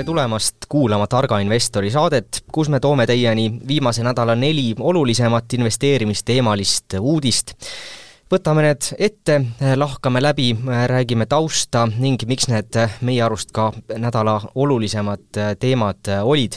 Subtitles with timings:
[0.00, 6.96] tere tulemast kuulama Targa investori saadet, kus me toome teieni viimase nädala neli olulisemat investeerimisteemalist
[7.00, 7.52] uudist.
[8.30, 9.36] võtame need ette,
[9.76, 10.54] lahkame läbi,
[10.86, 13.68] räägime tausta ning miks need meie arust ka
[13.98, 16.56] nädala olulisemad teemad olid.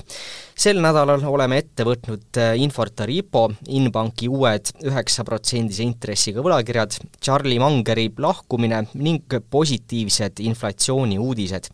[0.56, 8.86] sel nädalal oleme ette võtnud Infortari IPO, Inbanki uued üheksaprotsendise intressiga võlakirjad, Charlie Mangeri lahkumine
[8.94, 11.74] ning positiivsed inflatsiooniuudised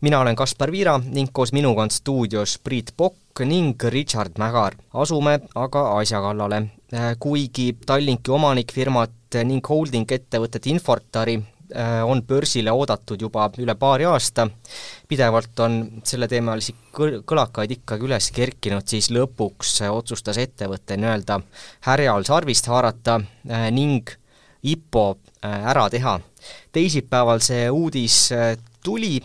[0.00, 4.74] mina olen Kaspar Viira ning koos minuga on stuudios Priit Pokk ning Richard Mägar.
[4.94, 6.56] asume aga asja kallale.
[6.94, 9.10] Äh, kuigi Tallinki omanikfirmat
[9.44, 14.48] ning holding-ettevõtet Infortari äh, on börsile oodatud juba üle paari aasta,
[15.08, 21.40] pidevalt on selleteemalisi kõl-, kõlakaid ikkagi üles kerkinud, siis lõpuks otsustas ettevõte nii-öelda
[21.86, 24.08] härjal sarvist haarata äh, ning
[24.62, 26.18] IPO ära teha.
[26.72, 28.28] teisipäeval see uudis
[28.84, 29.22] tuli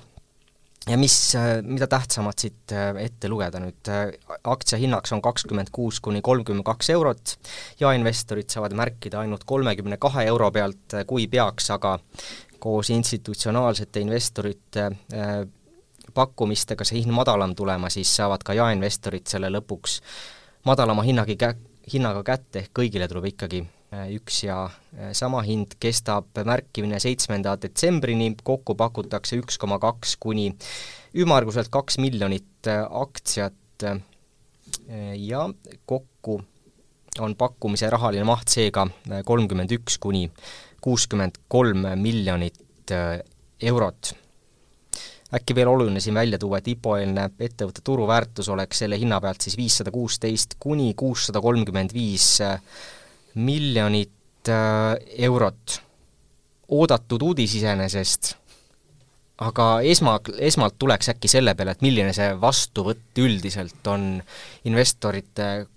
[0.90, 1.34] ja mis,
[1.66, 6.66] mida tähtsamat siit äh, ette lugeda nüüd, äh, aktsia hinnaks on kakskümmend kuus kuni kolmkümmend
[6.68, 7.36] kaks eurot
[7.80, 11.98] ja investorid saavad märkida ainult kolmekümne kahe euro pealt, äh, kui peaks aga
[12.60, 14.86] koos institutsionaalsete investorite
[16.16, 20.00] pakkumistega see hind madalam tulema, siis saavad ka jaeinvestorid selle lõpuks
[20.66, 21.58] madalama hinnagi kä-,
[21.94, 23.75] hinnaga kätte, ehk kõigile tuleb ikkagi Äh,
[24.16, 30.50] üks ja äh, sama hind kestab märkimine seitsmenda detsembrini, kokku pakutakse üks koma kaks kuni
[31.16, 33.54] ümmarguselt kaks miljonit äh, aktsiat
[35.20, 35.42] ja
[35.86, 36.40] kokku
[37.22, 38.86] on pakkumise rahaline maht seega
[39.28, 40.24] kolmkümmend üks kuni
[40.82, 42.94] kuuskümmend kolm miljonit
[43.62, 44.14] eurot.
[45.36, 49.58] äkki veel oluline siin välja tuua, et IPO-eelne ettevõtte turuväärtus oleks selle hinna pealt siis
[49.60, 52.40] viissada kuusteist kuni kuussada kolmkümmend viis
[53.36, 54.96] miljonit äh,
[55.28, 55.82] eurot.
[56.68, 58.32] oodatud uudis iseenesest,
[59.46, 64.16] aga esma, esmalt tuleks äkki selle peale, et milline see vastuvõtt üldiselt on
[64.66, 65.68] investorite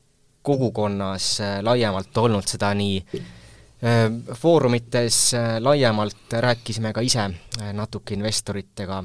[0.43, 5.21] kogukonnas äh, laiemalt olnud, seda nii äh, foorumites
[5.61, 7.29] laiemalt rääkisime ka ise
[7.77, 9.03] natuke investoritega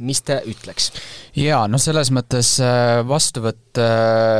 [0.00, 0.92] mis te ütleks?
[1.36, 2.54] jaa, no selles mõttes
[3.10, 3.82] vastuvõtt,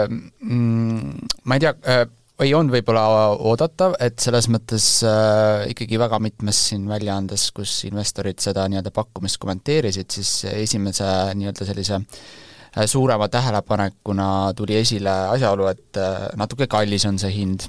[0.09, 2.07] mm, ma ei tea,
[2.41, 3.05] või on võib-olla
[3.37, 9.41] oodatav, et selles mõttes äh, ikkagi väga mitmes siin väljaandes, kus investorid seda nii-öelda pakkumist
[9.43, 17.07] kommenteerisid, siis esimese nii-öelda sellise äh, suurema tähelepanekuna tuli esile asjaolu, et äh, natuke kallis
[17.11, 17.69] on see hind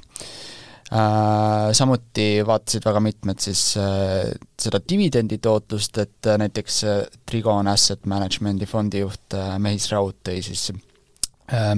[1.72, 3.60] Samuti vaatasid väga mitmed siis
[4.60, 6.80] seda dividenditootlust, et näiteks
[7.28, 10.66] Trigon Asset Managementi fondijuht Mehis Raud tõi siis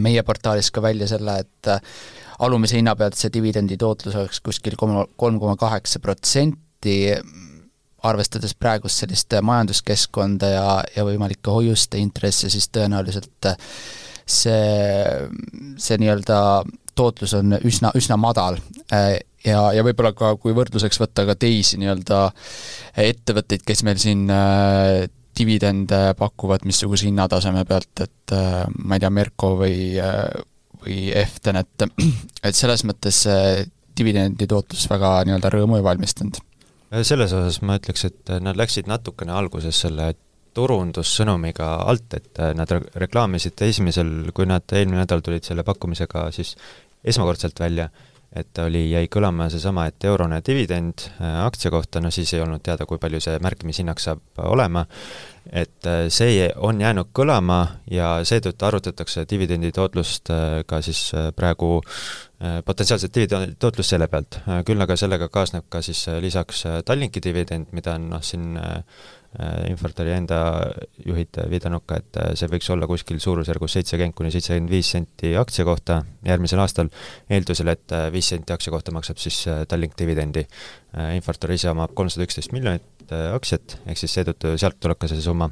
[0.02, 1.70] meie portaalis ka välja selle, et
[2.42, 6.98] alumise hinna pealt see dividendi tootlus oleks kuskil kolm, kolm koma kaheksa protsenti,
[8.04, 13.54] arvestades praegust sellist majanduskeskkonda ja, ja võimalikke hoiuste intresse, siis tõenäoliselt
[14.26, 14.64] see,
[15.80, 16.38] see nii-öelda
[16.94, 18.58] tootlus on üsna, üsna madal.
[19.44, 22.20] Ja, ja võib-olla ka, kui võrdluseks võtta ka teisi nii-öelda
[23.04, 25.04] ettevõtteid, kes meil siin äh,
[25.36, 30.22] dividende pakuvad missuguse hinnataseme pealt, et äh, ma ei tea, Merko või äh,
[30.84, 31.86] või EFTEN, et
[32.48, 33.64] et selles mõttes see
[33.94, 36.40] dividendi tootlus väga nii-öelda rõõmu ei valmistanud.
[37.02, 40.12] selles osas ma ütleks, et nad läksid natukene alguses selle
[40.54, 46.54] turundussõnumiga alt, et nad reklaamisid esimesel, kui nad eelmine nädal tulid selle pakkumisega siis
[47.04, 47.88] esmakordselt välja,
[48.34, 52.62] et oli, jäi kõlama seesama, et eurone dividend äh, aktsia kohta, no siis ei olnud
[52.66, 54.84] teada, kui palju see märkimishinnaks saab olema,
[55.52, 61.78] et äh, see on jäänud kõlama ja seetõttu arvutatakse dividendi tootlust äh, ka siis praegu
[62.66, 64.36] potentsiaalset dividendi tootlust selle pealt.
[64.66, 68.58] küll aga sellega kaasneb ka siis lisaks Tallinki dividend, mida on noh, siin
[69.66, 70.38] Infortari enda
[71.02, 75.32] juhid viidanud ka, et äh, see võiks olla kuskil suurusjärgus seitsekümmend kuni seitsekümmend viis senti
[75.40, 76.92] aktsia kohta järgmisel aastal,
[77.32, 80.44] eeldusel, et äh, viis senti aktsia kohta maksab siis Tallink dividendi.
[81.16, 85.50] Infortar ise omab kolmsada üksteist miljonit aktsiat, ehk siis seetõttu sealt tuleb ka see summa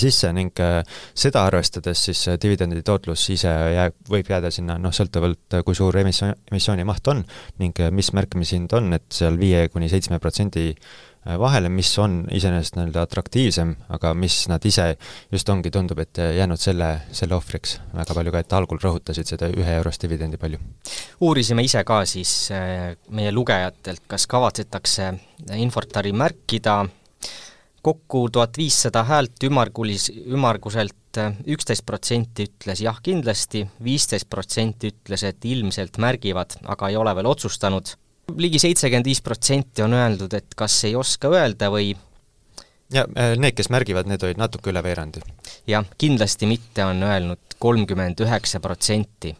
[0.00, 5.76] sisse ning seda arvestades siis dividendi tootlus ise jääb, võib jääda sinna noh, sõltuvalt kui
[5.76, 7.24] suur emissioon, emissiooni maht on
[7.60, 10.70] ning mis märkimishind on, et seal viie kuni seitsme protsendi
[11.26, 14.92] Äh, vahele, mis on iseenesest nii-öelda atraktiivsem, aga mis nad ise
[15.32, 19.48] just ongi, tundub, et jäänud selle, selle ohvriks väga palju ka, et algul rõhutasid seda
[19.50, 20.60] ühe-eurost dividendi palju.
[21.26, 25.10] uurisime ise ka siis äh, meie lugejatelt, kas kavatsetakse
[25.58, 26.84] Infortari märkida,
[27.86, 35.22] kokku tuhat viissada häält ümmargulis, ümmarguselt äh, üksteist protsenti ütles jah, kindlasti, viisteist protsenti ütles,
[35.28, 37.94] et ilmselt märgivad, aga ei ole veel otsustanud
[38.34, 41.92] ligi seitsekümmend viis protsenti on öeldud, et kas ei oska öelda või
[42.92, 45.22] ja need, kes märgivad, need olid natuke üle veerandi.
[45.66, 49.34] jah, kindlasti mitte, on öelnud kolmkümmend üheksa protsenti.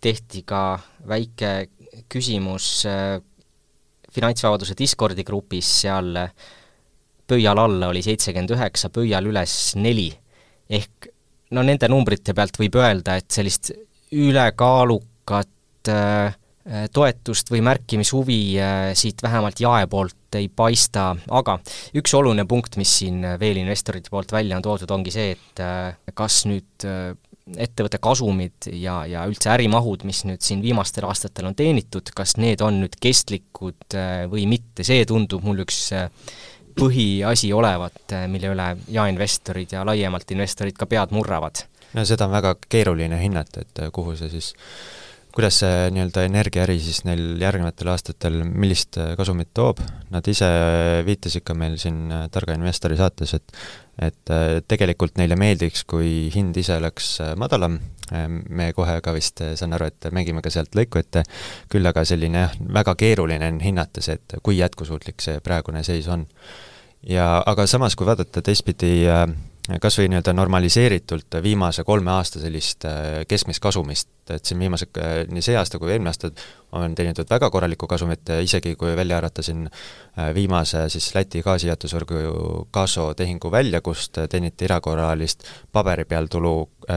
[0.00, 0.78] Tehti ka
[1.08, 1.52] väike
[2.12, 2.84] küsimus
[4.12, 6.12] finantsvabaduse Discordi grupis, seal
[7.26, 10.10] pöial alla oli seitsekümmend üheksa, pöial üles neli.
[10.70, 11.10] ehk
[11.54, 13.70] no nende numbrite pealt võib öelda, et sellist
[14.12, 16.34] ülekaalukat äh,
[16.92, 21.60] toetust või märkimishuvi äh, siit vähemalt jae poolt ei paista, aga
[21.96, 25.94] üks oluline punkt, mis siin veel investorite poolt välja on toodud, ongi see, et äh,
[26.18, 27.14] kas nüüd äh,
[27.54, 32.62] ettevõtte kasumid ja, ja üldse ärimahud, mis nüüd siin viimastel aastatel on teenitud, kas need
[32.64, 36.08] on nüüd kestlikud äh, või mitte, see tundub mul üks äh,
[36.76, 41.64] põhiasi olevat, äh, mille üle jaeinvestorid ja laiemalt investorid ka pead murravad.
[41.94, 44.52] no seda on väga keeruline hinnata, et äh, kuhu see siis
[45.36, 49.80] kuidas see nii-öelda energiaäri siis neil järgnevatel aastatel, millist äh, kasumit toob,
[50.12, 50.48] nad ise
[51.06, 53.58] viitasid ka meil siin Targa investori saates, et
[53.96, 54.28] et
[54.68, 57.78] tegelikult neile meeldiks, kui hind ise oleks madalam,
[58.12, 61.22] me kohe ka vist, saan aru, et mängime ka sealt lõiku ette,
[61.72, 66.10] küll aga selline jah, väga keeruline on hinnata see, et kui jätkusuutlik see praegune seis
[66.12, 66.26] on
[67.08, 69.26] ja aga samas, kui vaadata teistpidi äh,
[69.82, 75.22] kas või nii-öelda normaliseeritult viimase kolme aasta sellist äh, keskmist kasumist, et siin viimase, äh,
[75.30, 76.30] nii see aasta kui eelmine aasta
[76.76, 79.68] on teenitud väga korralikku kasumit, isegi kui välja arvata siin
[80.34, 86.56] viimase siis Läti gaasijaotusvõrgu Gaso tehingu välja, kust teeniti erakorralist paberi peal tulu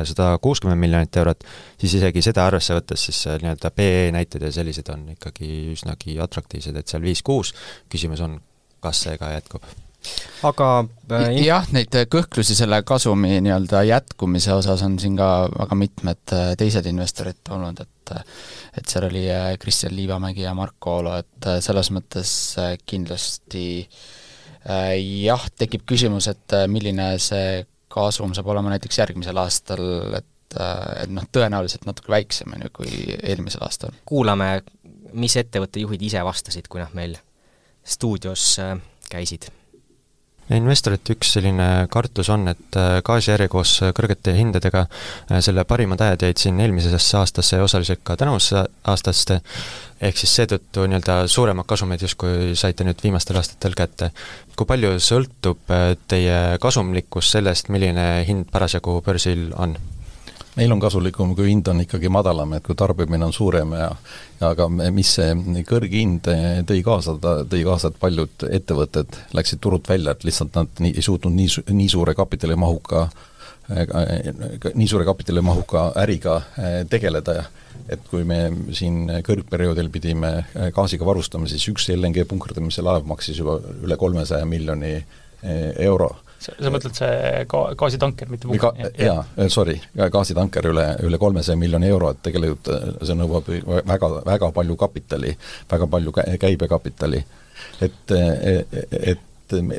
[0.09, 1.45] sada kuuskümmend miljonit eurot,
[1.79, 6.81] siis isegi seda arvesse võttes siis nii-öelda PE näited ja sellised on ikkagi üsnagi atraktiivsed,
[6.81, 7.53] et seal viis-kuus,
[7.93, 8.41] küsimus on,
[8.83, 9.69] kas see ka jätkub
[10.47, 10.67] aga
[11.11, 16.53] äh, jah, neid kõhklusi selle kasumi nii-öelda jätkumise osas on siin ka väga mitmed äh,
[16.59, 18.23] teised investorid olnud, et äh,
[18.79, 22.31] et seal oli äh, Kristjan Liivamägi ja Marko Oolo, et äh, selles mõttes
[22.61, 29.85] äh, kindlasti äh, jah, tekib küsimus, et milline see kasum saab olema näiteks järgmisel aastal,
[30.19, 32.89] et et noh, tõenäoliselt natuke väiksem, on ju, kui
[33.21, 33.93] eelmisel aastal.
[34.09, 34.63] kuulame,
[35.13, 37.13] mis ettevõtte juhid ise vastasid, kui nad meil
[37.85, 38.55] stuudios
[39.13, 39.45] käisid
[40.57, 44.85] investorite üks selline kartus on, et äh, gaasiäri koos kõrgete hindadega,
[45.29, 49.39] äh, selle parimad ajad jäid siin eelmisesse aastasse ja osaliselt ka tänavusesse aastasse,
[50.01, 54.11] ehk siis seetõttu nii-öelda suuremad kasumid justkui saite nüüd viimastel aastatel kätte.
[54.55, 59.77] kui palju sõltub äh, teie kasumlikkus sellest, milline hind parasjagu börsil on?
[60.57, 63.89] Meil on kasulikum, kui hind on ikkagi madalam, et kui tarbimine on suurem ja
[64.49, 66.29] aga mis see kõrge hind
[66.69, 70.95] tõi kaasa, ta tõi kaasa, et paljud ettevõtted läksid turult välja, et lihtsalt nad nii,
[70.95, 73.07] ei suutnud nii, nii suure kapitalimahuka
[73.69, 77.33] nii suure kapitalimahuka äriga eh, tegeleda.
[77.37, 77.43] Ja
[77.89, 80.31] et kui me siin kõrgperioodil pidime
[80.75, 86.71] gaasiga varustama, siis üks LNG punkerdamise laev maksis juba üle kolmesaja miljoni eh, euro sa
[86.71, 92.21] mõtled see ga-, gaasitanker, mitte Ga-, jaa, sorry, gaasitanker üle, üle kolmesaja miljoni euro, et
[92.25, 93.49] tegelikult äh, see nõuab
[93.87, 95.33] väga, väga palju kapitali,
[95.71, 97.23] väga palju käibekapitali.
[97.81, 98.63] et, äh,
[99.13, 99.25] et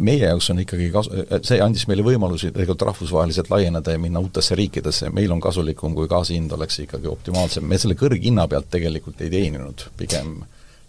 [0.00, 1.10] meie jaoks on ikkagi kas-,
[1.46, 6.08] see andis meile võimalusi tegelikult rahvusvaheliselt laieneda ja minna uutesse riikidesse, meil on kasulikum, kui
[6.10, 10.40] gaasi hind oleks ikkagi optimaalsem, me selle kõrghinna pealt tegelikult ei teeninud, pigem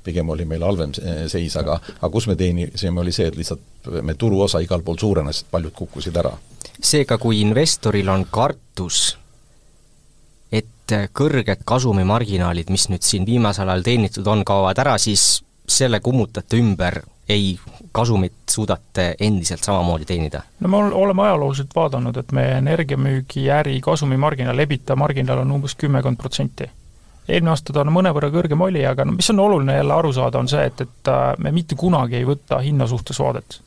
[0.03, 0.93] pigem oli meil halvem
[1.27, 5.43] seis, aga aga kus me teenisime, oli see, et lihtsalt me turuosa igal pool suurenes,
[5.51, 6.33] paljud kukkusid ära.
[6.81, 9.17] seega, kui investoril on kartus,
[10.51, 16.59] et kõrged kasumimarginaalid, mis nüüd siin viimasel ajal teenitud on, kaovad ära, siis selle kummutate
[16.59, 17.53] ümber, ei,
[17.95, 20.41] kasumit suudate endiselt samamoodi teenida?
[20.59, 26.67] no me oleme ajalooliselt vaadanud, et meie energiamüügiäri kasumimarginaal, EBITDA marginaal on umbes kümmekond protsenti
[27.31, 30.39] eelmine aasta ta on mõnevõrra kõrgem oli, aga no mis on oluline jälle aru saada,
[30.41, 33.59] on see, et, et äh, me mitte kunagi ei võta hinna suhtes vaadet.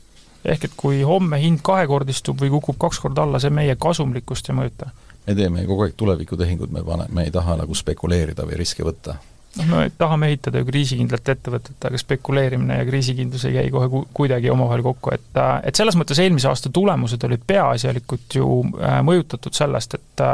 [0.45, 4.57] ehk et kui homme hind kahekordistub või kukub kaks korda alla, see meie kasumlikkust ei
[4.59, 4.91] mõjuta.
[5.27, 9.17] me teeme kogu aeg tulevikutehinguid, me paneme, me ei taha nagu spekuleerida või riske võtta.
[9.57, 14.05] noh, me tahame ehitada ju kriisikindlat ettevõtet, aga spekuleerimine ja kriisikindlus ei käi kohe ku-,
[14.13, 19.01] kuidagi omavahel kokku, et äh, et selles mõttes eelmise aasta tulemused olid peaasjalikult ju äh,
[19.01, 20.27] mõjutatud sellest, et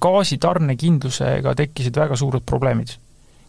[0.00, 2.96] gaasitarnekindlusega tekkisid väga suured probleemid.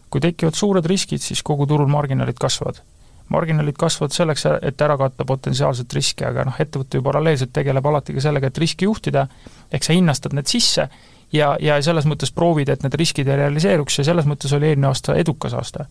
[0.08, 2.80] kui tekivad suured riskid, siis kogu turul marginaalid kasvavad.
[3.28, 8.14] marginaalid kasvavad selleks, et ära katta potentsiaalset riski, aga noh, ettevõte ju paralleelselt tegeleb alati
[8.14, 9.26] ka sellega, et riski juhtida,
[9.72, 10.88] ehk sa hinnastad need sisse
[11.32, 14.88] ja, ja selles mõttes proovid, et need riskid ei realiseeruks ja selles mõttes oli eelmine
[14.88, 15.86] aasta edukas aasta.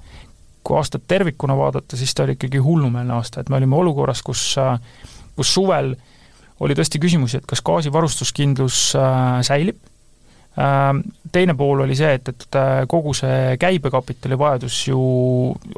[0.63, 4.55] kui aastat tervikuna vaadata, siis ta oli ikkagi hullumeelne aasta, et me olime olukorras, kus,
[5.35, 5.93] kus suvel
[6.59, 9.77] oli tõesti küsimusi, et kas gaasivarustuskindlus äh, säilib
[11.31, 15.01] teine pool oli see, et, et äh, kogu see käibekapitali vajadus ju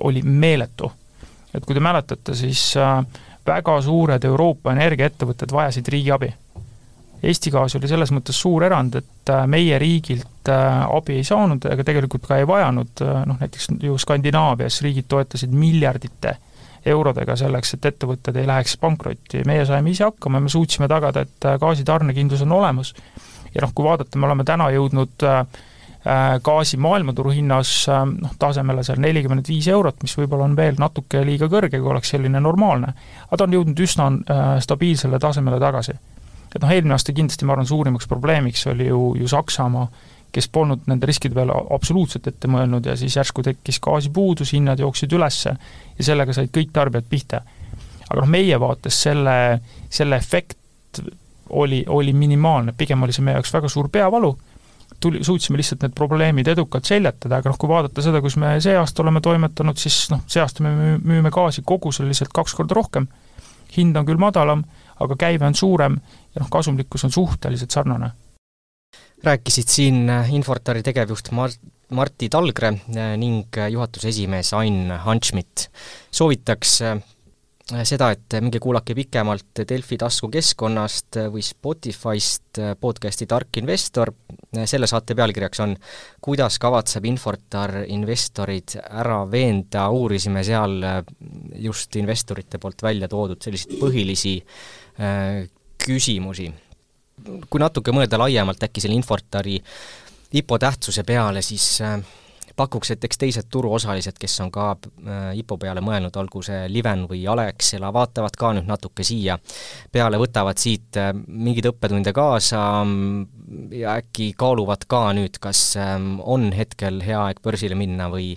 [0.07, 0.91] oli meeletu.
[1.53, 3.03] et kui te mäletate, siis äh,
[3.49, 6.29] väga suured Euroopa energiaettevõtted vajasid riigiabi.
[7.23, 11.65] Eesti Gaas oli selles mõttes suur erand, et äh, meie riigilt äh, abi ei saanud
[11.67, 16.37] ega tegelikult ka ei vajanud, äh, noh näiteks ju Skandinaavias riigid toetasid miljardite
[16.87, 21.47] eurodega selleks, et ettevõtted ei läheks pankrotti, meie saime ise hakkama, me suutsime tagada, et
[21.59, 22.93] gaasitarnekindlus on olemas.
[23.55, 25.43] Ja noh, kui vaadata, me oleme täna jõudnud äh,
[26.07, 30.77] Äh, gaasi maailmaturu hinnas äh, noh, tasemele seal nelikümmend viis eurot, mis võib-olla on veel
[30.79, 32.93] natuke liiga kõrge, kui oleks selline normaalne,
[33.25, 34.05] aga ta on jõudnud üsna
[34.63, 35.97] stabiilsele tasemele tagasi.
[36.55, 39.89] et noh, eelmine aasta kindlasti ma arvan, suurimaks probleemiks oli ju, ju Saksamaa,
[40.31, 45.19] kes polnud nende riskide peale absoluutselt ette mõelnud ja siis järsku tekkis gaasipuudus, hinnad jooksid
[45.19, 45.57] üles ja
[45.99, 47.43] sellega said kõik tarbijad pihta.
[48.07, 51.03] aga noh, meie vaates selle, selle efekt
[51.49, 54.33] oli, oli minimaalne, pigem oli see meie jaoks väga suur peavalu
[54.99, 58.75] tuli, suutsime lihtsalt need probleemid edukalt seljatada, aga noh, kui vaadata seda, kus me see
[58.77, 63.07] aasta oleme toimetanud, siis noh, see aasta me müüme gaasi koguseliselt kaks korda rohkem,
[63.75, 64.63] hind on küll madalam,
[64.99, 65.99] aga käive on suurem
[66.33, 68.11] ja noh, kasumlikkus on suhteliselt sarnane.
[69.23, 71.59] rääkisid siin Infortari tegevjuht Mart,
[71.91, 72.71] Martti Talgre
[73.17, 75.69] ning juhatuse esimees Ain Hanschmidt.
[76.11, 77.01] soovitaks Äh,
[77.85, 84.11] seda, et minge kuulake pikemalt Delfi taskukeskkonnast või Spotify'st äh, podcasti Tark investor,
[84.57, 85.75] äh, selle saate pealkirjaks on
[86.25, 90.79] kuidas kavatseb Infortar investorid ära veenda, uurisime seal
[91.61, 94.39] just investorite poolt välja toodud selliseid põhilisi
[95.79, 96.49] küsimusi.
[97.49, 99.59] kui natuke mõelda laiemalt äkki selle Infortari
[100.33, 101.79] IPO tähtsuse peale, siis
[102.59, 107.05] pakuks, et eks teised turuosalised, kes on ka äh, IPO peale mõelnud, olgu see Liven
[107.09, 109.39] või Alexela, vaatavad ka nüüd natuke siia
[109.91, 116.17] peale, võtavad siit äh, mingeid õppetunde kaasa mm, ja äkki kaaluvad ka nüüd, kas ähm,
[116.19, 118.33] on hetkel hea aeg börsile minna või,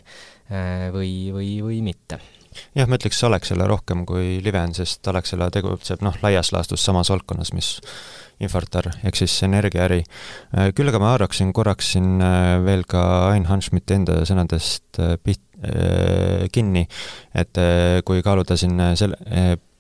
[0.50, 2.21] äh, või, või, või mitte.
[2.76, 7.52] Jah, ma ütleks Alexela rohkem kui Liven, sest Alexela tegutseb noh, laias laastus samas valdkonnas,
[7.57, 7.79] mis
[8.43, 10.03] Infortar ehk siis energiaäri.
[10.57, 15.17] Äh, küll aga ma haaraksin korraks siin äh, veel ka Ain Hanschmidti enda sõnadest äh,
[15.23, 15.49] piht-,
[16.51, 16.81] kinni,
[17.39, 17.59] et
[18.03, 19.15] kui kaaluda siin selle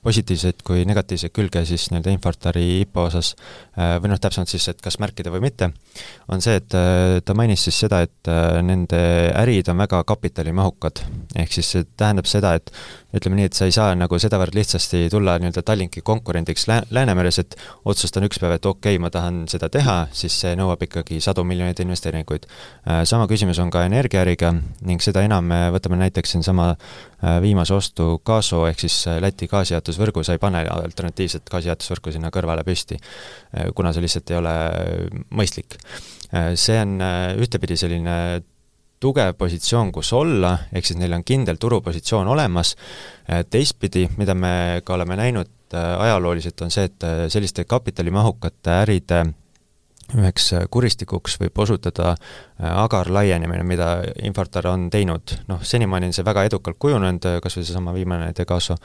[0.06, 3.32] positiivseid kui negatiivseid külge siis nii-öelda Infortari IPO osas,
[3.74, 5.72] või noh, täpsemalt siis, et kas märkida või mitte,
[6.30, 6.76] on see, et
[7.26, 8.30] ta mainis siis seda, et
[8.62, 9.02] nende
[9.42, 11.02] ärid on väga kapitalimahukad.
[11.42, 12.70] ehk siis see tähendab seda, et
[13.16, 17.38] ütleme nii, et sa ei saa nagu sedavõrd lihtsasti tulla nii-öelda Tallinki konkurendiks Lää-, Läänemeres,
[17.42, 21.20] et otsustan üks päev, et okei okay,, ma tahan seda teha, siis see nõuab ikkagi
[21.22, 22.48] sadu miljoneid investeeringuid.
[23.08, 24.54] Sama küsimus on ka energiaäriga
[24.88, 26.72] ning seda enam me võtame näiteks siinsama
[27.42, 32.64] viimase ostu Gaso ehk siis Läti gaasijaotus jaotusvõrgu, sa ei pane alternatiivset gaasijaotusvõrku sinna kõrvale
[32.64, 32.98] püsti,
[33.74, 34.54] kuna see lihtsalt ei ole
[35.30, 35.76] mõistlik.
[36.54, 37.00] see on
[37.38, 38.42] ühtepidi selline
[39.02, 42.76] tugev positsioon, kus olla, ehk siis neil on kindel turupositsioon olemas,
[43.50, 44.54] teistpidi, mida me
[44.84, 49.22] ka oleme näinud ajalooliselt, on see, et selliste kapitalimahukate äride
[50.18, 53.88] üheks kuristikuks võib osutuda äh, agar laienemine, mida
[54.26, 58.32] Infortar on teinud, noh, senimaani on see väga edukalt kujunenud, äh, kas või seesama viimane
[58.36, 58.76] Degaso,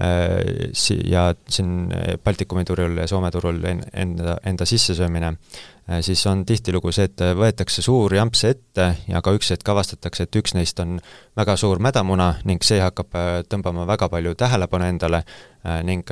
[0.00, 0.68] äh,
[1.08, 1.92] ja siin
[2.24, 5.36] Baltikumi turul ja Soome turul enda, enda sissesöömine,
[6.00, 10.38] siis on tihtilugu see, et võetakse suur jamps ette ja ka üks hetk avastatakse, et
[10.40, 10.96] üks neist on
[11.38, 13.14] väga suur mädamuna ning see hakkab
[13.50, 15.22] tõmbama väga palju tähelepanu endale
[15.86, 16.10] ning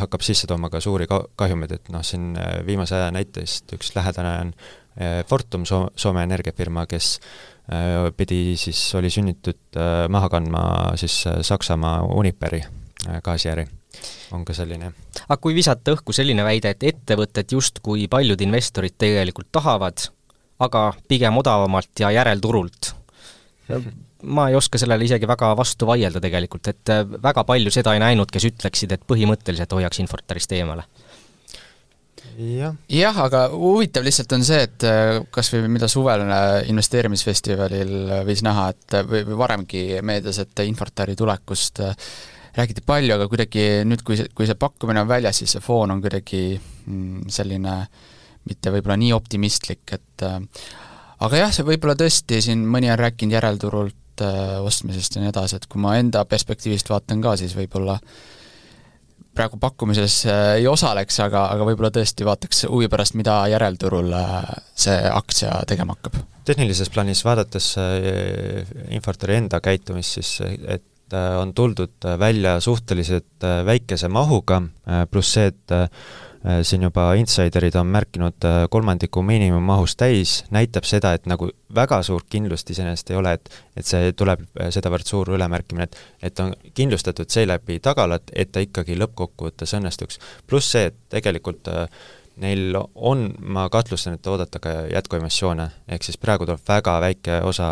[0.00, 2.32] hakkab sisse tooma ka suuri ka-, kahjumeid, et noh, siin
[2.66, 4.54] viimase aja näitest üks lähedane on
[5.28, 7.14] Fortum, Soome, Soome energiafirma, kes
[8.18, 9.78] pidi siis, oli sunnitud
[10.12, 10.64] maha kandma
[11.00, 12.60] siis Saksamaa Uniperi
[13.24, 13.66] gaasiäri
[14.32, 14.92] on ka selline.
[15.26, 20.08] aga kui visata õhku selline väide, et ettevõtted justkui paljud investorid tegelikult tahavad,
[20.62, 22.92] aga pigem odavamalt ja järelturult,
[24.22, 28.30] ma ei oska sellele isegi väga vastu vaielda tegelikult, et väga palju seda ei näinud,
[28.30, 30.86] kes ütleksid, et põhimõtteliselt hoiaks Infortarist eemale.
[32.38, 32.76] Jah.
[32.88, 38.22] Jah, aga huvitav lihtsalt on see, et äh, kas või mida suvel äh, investeerimisfestivalil äh,
[38.24, 41.82] võis näha, et või, või varemgi meedias, et Infortari tulekust
[42.56, 45.94] räägiti palju, aga kuidagi nüüd, kui see, kui see pakkumine on väljas, siis see foon
[45.94, 47.76] on kuidagi mm, selline
[48.48, 54.24] mitte võib-olla nii optimistlik, et aga jah, see võib-olla tõesti, siin mõni on rääkinud järelturult
[54.66, 58.16] ostmisest ja nii edasi, et kui ma enda perspektiivist vaatan ka, siis võib-olla äh,
[59.34, 64.38] praegu pakkumises äh, ei osaleks, aga, aga võib-olla tõesti vaataks huvi pärast, mida järelturul äh,
[64.84, 66.20] see aktsia tegema hakkab.
[66.48, 74.62] tehnilises plaanis vaadates äh, Infortari enda käitumist, siis et on tuldud välja suhteliselt väikese mahuga,
[75.10, 75.74] pluss see, et
[76.66, 82.70] siin juba insiderid on märkinud kolmandiku miinimummahust täis, näitab seda, et nagu väga suurt kindlust
[82.74, 84.42] iseenesest ei ole, et et see tuleb
[84.74, 90.18] sedavõrd suur ülemärkimine, et et on kindlustatud seeläbi tagalat, et ta ikkagi lõppkokkuvõttes õnnestuks.
[90.46, 91.86] pluss see, et tegelikult äh,
[92.36, 97.68] neil on, ma kahtlustan, et oodata ka jätkuemissioone, ehk siis praegu tuleb väga väike osa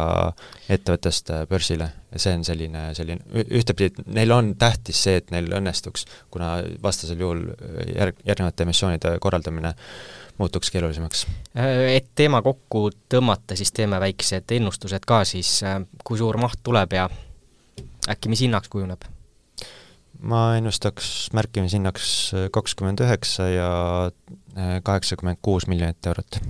[0.69, 5.49] ettevõttest äh, börsile ja see on selline, selline, ühtepidi neil on tähtis see, et neil
[5.61, 9.73] õnnestuks, kuna vastasel juhul äh, järg, järgnevate emissioonide korraldamine
[10.41, 11.27] muutuks keerulisemaks.
[11.57, 15.61] Äh, et teema kokku tõmmata, siis teeme väiksed ennustused ka siis,
[16.05, 17.09] kui suur maht tuleb ja
[18.11, 19.09] äkki mis hinnaks kujuneb
[20.23, 22.09] ma ennustaks märkimishinnaks
[22.53, 23.71] kakskümmend üheksa ja
[24.57, 26.41] äh, kaheksakümmend kuus miljonit eurot.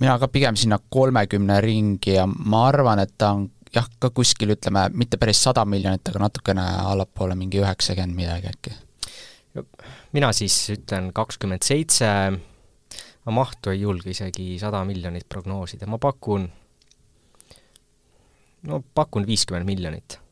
[0.00, 4.54] mina ka pigem sinna kolmekümne ringi ja ma arvan, et ta on jah, ka kuskil
[4.56, 8.74] ütleme, mitte päris sada miljonit, aga natukene allapoole, mingi üheksakümmend midagi äkki.
[10.12, 12.10] mina siis ütlen kakskümmend seitse,
[13.24, 16.50] ma mahtu ei julge isegi sada miljonit prognoosida, ma pakun,
[18.62, 20.23] no pakun viiskümmend miljonit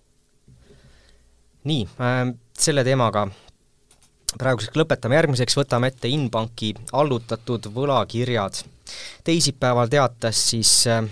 [1.64, 3.26] nii äh,, selle teemaga
[4.38, 8.62] praeguseks lõpetame, järgmiseks võtame ette Inbanki allutatud võlakirjad.
[9.24, 11.04] teisipäeval teatas siis äh,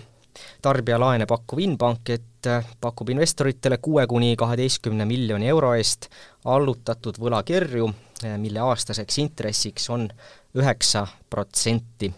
[0.63, 6.09] tarbijalaene pakkuv Inbank, et äh, pakub investoritele kuue kuni kaheteistkümne miljoni euro eest
[6.45, 7.91] allutatud võlakirju,
[8.25, 10.09] äh, mille aastaseks intressiks on
[10.57, 12.13] üheksa protsenti.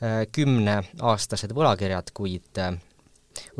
[0.00, 2.62] Äh, kümneaastased võlakirjad, kuid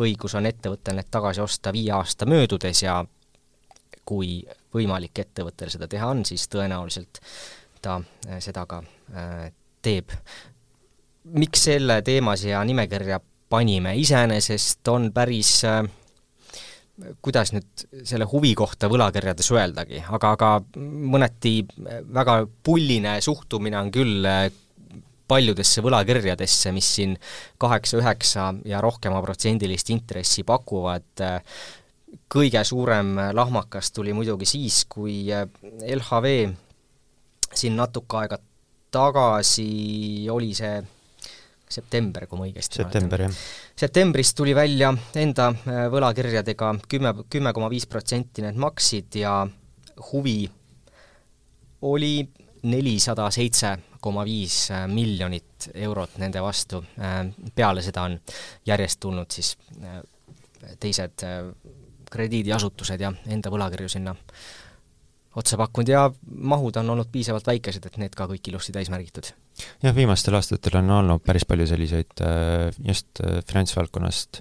[0.01, 3.01] õigus on ettevõttel need tagasi osta viie aasta möödudes ja
[4.05, 4.41] kui
[4.75, 7.21] võimalik ettevõttel seda teha on, siis tõenäoliselt
[7.83, 8.83] ta äh, seda ka
[9.15, 9.51] äh,
[9.83, 10.13] teeb.
[11.37, 15.83] miks selle teema siia nimekirja panime, iseenesest on päris äh,
[17.23, 21.61] kuidas nüüd selle huvi kohta võlakirjades öeldagi, aga, aga mõneti
[22.13, 24.27] väga pulline suhtumine on küll
[25.31, 27.15] paljudesse võlakirjadesse, mis siin
[27.63, 31.23] kaheksa, üheksa ja rohkema protsendilist intressi pakuvad,
[32.31, 35.47] kõige suurem lahmakas tuli muidugi siis, kui äh,
[35.97, 36.33] LHV
[37.55, 38.39] siin natuke aega
[38.91, 40.81] tagasi oli see
[41.71, 43.37] september, kui ma õigesti september, jah.
[43.79, 49.41] septembris tuli välja enda äh, võlakirjadega kümme, kümme koma viis protsenti need maksid ja
[50.11, 50.43] huvi
[51.87, 52.15] oli
[52.71, 56.83] nelisada seitse koma viis äh, miljonit eurot nende vastu.
[57.55, 58.17] peale seda on
[58.67, 59.55] järjest tulnud siis
[60.81, 61.25] teised
[62.11, 64.15] krediidiasutused ja enda võlakirju sinna
[65.39, 69.31] otsa pakkunud ja mahud on olnud piisavalt väikesed, et need ka kõik ilusti täis märgitud.
[69.83, 74.41] jah, viimastel aastatel on olnud päris palju selliseid äh, just äh, finantsvaldkonnast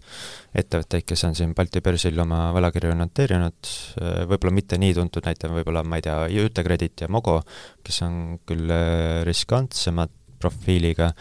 [0.57, 5.59] ettevõtteid, kes on siin Balti börsil oma võlakirju noteerinud, äh, võib-olla mitte nii tuntud, näitame
[5.59, 7.37] võib-olla, ma ei tea, Jüte Kredit ja Mogo,
[7.85, 8.73] kes on küll
[9.29, 11.11] riskantsemad profiiliga,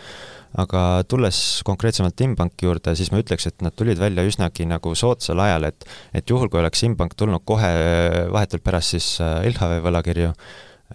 [0.58, 5.42] aga tulles konkreetsemalt Inbanki juurde, siis ma ütleks, et nad tulid välja üsnagi nagu soodsal
[5.44, 7.70] ajal, et et juhul, kui oleks Inbank tulnud kohe
[8.32, 10.32] vahetult pärast siis äh, LHV võlakirju,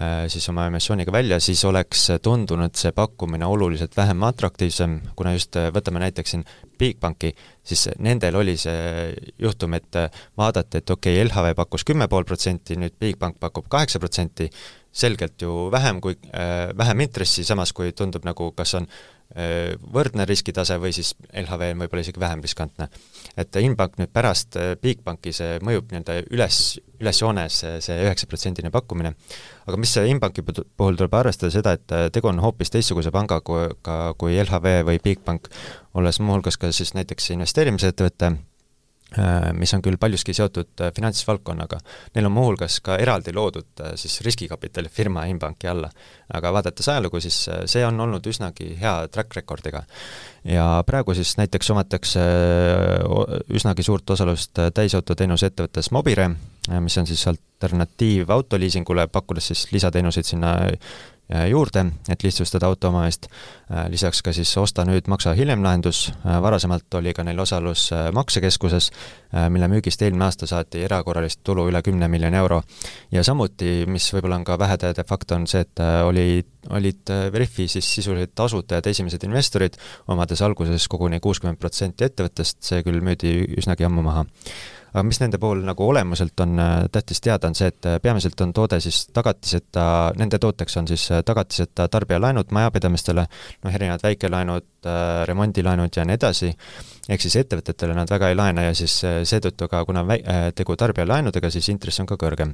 [0.02, 5.56] äh, siis oma emissiooniga välja, siis oleks tundunud see pakkumine oluliselt vähem atraktiivsem, kuna just
[5.60, 6.46] äh, võtame näiteks siin
[6.80, 7.32] Bigbanki,
[7.64, 10.02] siis nendel oli see juhtum, et
[10.38, 14.50] vaadati, et okei okay,, LHV pakkus kümme pool protsenti, nüüd Bigbank pakub kaheksa protsenti,
[14.94, 19.13] selgelt ju vähem kui äh,, vähem intressi, samas kui tundub nagu kas on äh,
[19.94, 22.88] võrdne riskitase või siis LHV on võib-olla isegi vähem riskantne.
[23.38, 26.60] et Inbank nüüd pärast äh, Bigbanki, see mõjub nii-öelda üles,
[27.02, 29.16] ülesjoones see üheksaprotsendine pakkumine,
[29.66, 33.60] aga mis Inbanki puhul tuleb arvestada seda, et äh, tegu on hoopis teistsuguse pangaga
[34.18, 35.50] kui LHV või Bigbank,
[35.94, 38.53] olles muuhulgas ka siis näiteks investeerimisettevõte, Äh,
[39.54, 41.80] mis on küll paljuski seotud äh, finantsvaldkonnaga.
[42.16, 45.90] Neil on muuhulgas ka eraldi loodud äh, siis riskikapitali firma Inbanki alla.
[46.34, 47.36] aga vaadates ajalugu, siis
[47.70, 49.84] see on olnud üsnagi hea track record'iga.
[50.44, 52.24] ja praegu siis näiteks omatakse
[53.54, 56.30] üsnagi suurt osalust täisautoteenuse ettevõttes Mobire,
[56.80, 60.78] mis on siis alternatiiv autoliisingule, pakkudes siis lisateenuseid sinna Äh,
[61.50, 63.28] juurde, et lihtsustada auto omamist.
[63.72, 67.90] Äh, lisaks ka siis osta nüüd, maksa hiljem lahendus, äh, varasemalt oli ka neil osalus
[68.14, 68.90] maksekeskuses,
[69.50, 72.62] mille müügist eelmine aasta saati erakorralist tulu üle kümne miljoni euro.
[73.12, 77.88] ja samuti, mis võib-olla on ka väheteade fakt, on see, et oli, olid Veriffi siis
[77.96, 84.06] sisuliselt asutajad, esimesed investorid, omades alguses koguni kuuskümmend protsenti ettevõttest, see küll müüdi üsnagi ammu
[84.06, 84.26] maha
[84.94, 88.42] aga mis nende puhul nagu olemuselt on äh, tähtis teada, on see, et äh, peamiselt
[88.46, 89.86] on toode siis tagatiseta,
[90.20, 93.26] nende tooteks on siis äh, tagatiseta tarbijalaenud majapidamistele,
[93.64, 94.70] noh, erinevad väikelaenud,
[95.26, 96.52] remondilaenud ja nii edasi,
[97.10, 100.24] ehk siis ettevõtetele nad väga ei laena ja siis seetõttu ka, kuna väi-,
[100.56, 102.54] tegu tarbijalaenudega, siis intress on ka kõrgem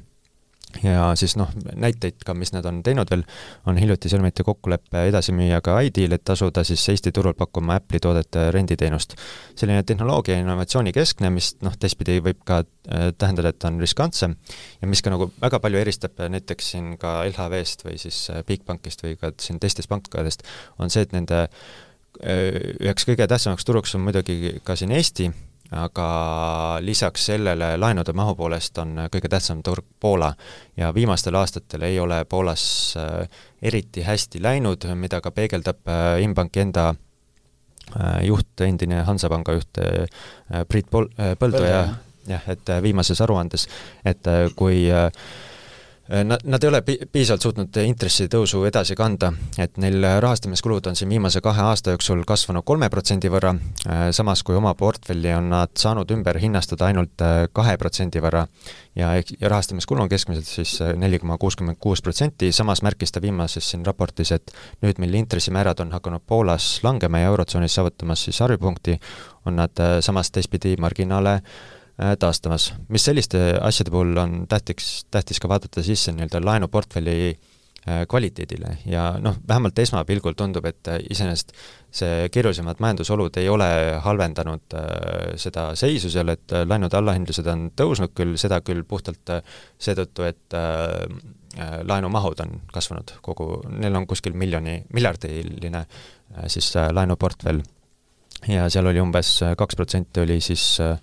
[0.83, 3.23] ja siis noh, näiteid ka, mis nad on teinud veel,
[3.67, 9.15] on hiljuti sõlmiti kokkulepe edasimüüjaga iDeal, et asuda siis Eesti turul pakkuma Apple'i toodete renditeenust.
[9.55, 14.37] selline tehnoloogia ja innovatsiooni keskne, mis noh, teistpidi võib ka äh, tähendada, et on riskantsem
[14.81, 19.03] ja mis ka nagu väga palju eristab näiteks siin ka LHV-st või siis äh, Bigbankist
[19.03, 20.45] või ka siin teistest pankadest,
[20.79, 25.31] on see, et nende äh, üheks kõige tähtsamaks turuks on muidugi ka siin Eesti,
[25.71, 30.33] aga lisaks sellele laenude mahu poolest on kõige tähtsam turg Poola.
[30.77, 32.63] Ja viimastel aastatel ei ole Poolas
[32.97, 33.27] äh,
[33.61, 39.81] eriti hästi läinud, mida ka peegeldab äh, Inbanki enda äh, juht, endine Hansapanga juht
[40.67, 41.83] Priit Pol-, Põldoja,
[42.27, 43.67] jah, et viimases aruandes,
[44.05, 44.25] et
[44.57, 45.48] kui äh, Äh,
[46.23, 51.11] nad, nad ei ole pi-, piisavalt suutnud intressitõusu edasi kanda, et neil rahastamiskulud on siin
[51.11, 53.53] viimase kahe aasta jooksul kasvanud kolme protsendi võrra,
[53.85, 58.47] äh, samas kui oma portfelli on nad saanud ümber hinnastada ainult äh, kahe protsendi võrra.
[58.97, 63.69] Ja, ja rahastamiskulu on keskmiselt siis neli koma kuuskümmend kuus protsenti, samas märkis ta viimases
[63.71, 64.51] siin raportis, et
[64.83, 68.97] nüüd, mil intressimäärad on hakanud Poolas langema ja Eurotsoonis saavutamas siis harjupunkti,
[69.45, 71.77] on nad samas teistpidi marginaale äh, Äh,
[72.19, 72.73] taastamas.
[72.87, 79.09] mis selliste asjade puhul on tähtiks, tähtis ka vaadata sisse nii-öelda laenuportfelli äh, kvaliteedile ja
[79.19, 81.51] noh, vähemalt esmapilgul tundub, et äh, iseenesest
[81.91, 83.69] see keerulisemad majandusolud ei ole
[84.03, 84.77] halvendanud
[85.41, 89.33] seda seisu seal, et laenude allahindlused on tõusnud küll, seda küll puhtalt
[89.81, 90.57] seetõttu, et
[91.89, 95.81] laenumahud on kasvanud kogu, neil on kuskil miljoni, miljardiline
[96.45, 97.65] siis laenuportfell
[98.47, 100.99] ja seal oli umbes kaks protsenti oli siis äh,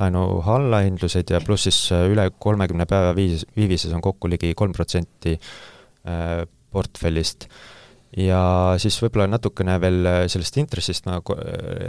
[0.00, 4.74] laenu allahindlused ja pluss siis äh, üle kolmekümne päeva viis, viivises on kokku ligi kolm
[4.74, 6.42] protsenti äh,
[6.74, 7.48] portfellist.
[8.18, 8.40] ja
[8.78, 11.20] siis võib-olla natukene veel äh, sellest intressist ma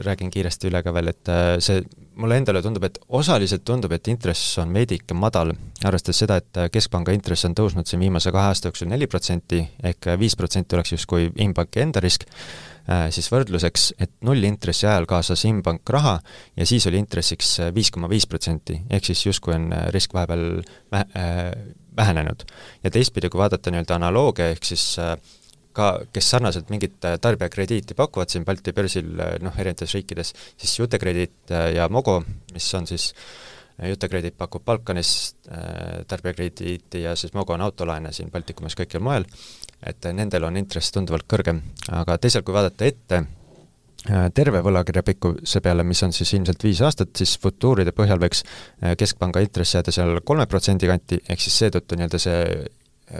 [0.05, 1.33] räägin kiiresti üle ka veel, et
[1.65, 1.81] see,
[2.21, 5.53] mulle endale tundub, et osaliselt tundub, et intress on veidike madal,
[5.85, 10.13] arvestades seda, et Keskpanga intress on tõusnud siin viimase kahe aasta jooksul neli protsenti, ehk
[10.21, 12.29] viis protsenti oleks justkui Inbanki enda risk,
[12.85, 16.19] siis võrdluseks, et nullintressi ajal kaasas Inbank raha
[16.57, 20.13] ja siis oli intressiks äh, viis koma viis protsenti, ehk siis justkui on äh, risk
[20.13, 20.61] vahepeal
[21.95, 22.45] vähenenud.
[22.83, 24.83] ja teistpidi, kui vaadata nii-öelda analoogia, ehk siis
[25.73, 31.87] ka, kes sarnaselt mingit tarbijakrediiti pakuvad siin Balti börsil noh, erinevates riikides, siis Jutekrediit ja
[31.89, 32.21] Mogo,
[32.53, 33.13] mis on siis
[33.89, 35.35] Jutekrediit pakub Balkanis
[36.07, 39.27] tarbijakrediiti ja siis Mogo on autolaene siin Baltikumis kõikjal mujal,
[39.85, 41.61] et nendel on intress tunduvalt kõrgem,
[41.93, 46.81] aga teisalt, kui vaadata ette äh, terve võlakirja pikkuse peale, mis on siis ilmselt viis
[46.85, 51.61] aastat, siis futuuride põhjal võiks äh, Keskpanga intress jääda seal kolme protsendi kanti, ehk siis
[51.63, 52.41] seetõttu nii-öelda see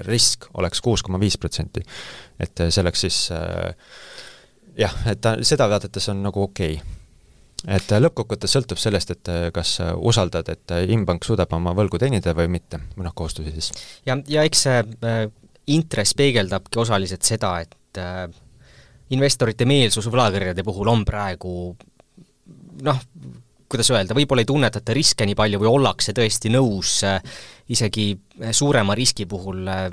[0.08, 1.84] risk oleks kuus koma viis protsenti.
[2.42, 3.18] et see oleks siis
[4.78, 7.04] jah, et ta, seda vaadates on nagu okei okay
[7.78, 12.82] et lõppkokkuvõttes sõltub sellest, et kas usaldad, et Inbank suudab oma võlgu teenida või mitte,
[12.98, 13.72] või noh, kohustusi siis.
[14.06, 14.82] ja, ja eks see
[15.74, 18.26] intress peegeldabki osaliselt seda, et äh,
[19.16, 21.54] investorite meelsus võlakirjade puhul on praegu
[22.86, 23.00] noh,
[23.70, 27.18] kuidas öelda, võib-olla ei tunnetata riske nii palju või ollakse tõesti nõus äh,
[27.74, 28.12] isegi
[28.54, 29.88] suurema riski puhul äh,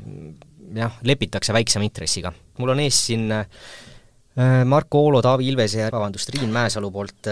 [0.76, 2.28] jah, lepitakse väiksema intressiga.
[2.58, 3.24] mul on ees siin
[4.64, 7.28] Marko Oolo, Taavi Ilvese ja vabandust, Riin Mäesalu poolt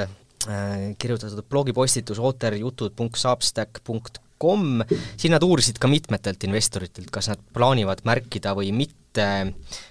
[1.01, 4.81] kirjutatud blogipostitus oterjutud.substack.com kom,
[5.21, 9.27] siin nad uurisid ka mitmetelt investoritelt, kas nad plaanivad märkida või mitte,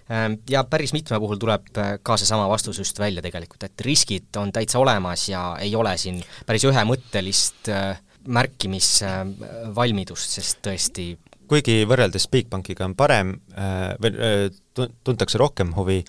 [0.10, 4.40] ähm, ja päris mitme puhul tuleb äh, ka seesama vastus just välja tegelikult, et riskid
[4.42, 11.12] on täitsa olemas ja ei ole siin päris ühemõttelist äh, märkimisvalmidust, sest tõesti
[11.50, 16.04] kuigi võrreldes Bigbankiga on parem äh, või tuntakse rohkem huvi,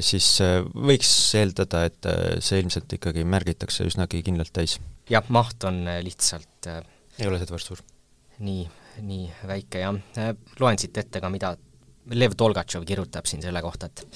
[0.00, 0.40] siis
[0.72, 2.06] võiks eeldada, et
[2.40, 4.78] see ilmselt ikkagi märgitakse üsnagi kindlalt täis.
[5.12, 6.70] jah, maht on lihtsalt
[7.18, 7.84] ei ole sedavõrd suur.
[8.38, 8.66] nii,
[9.06, 11.56] nii väike jah, äh, loen siit ette ka, mida
[12.06, 14.06] Lev Tolgatšov kirjutab siin selle kohta, et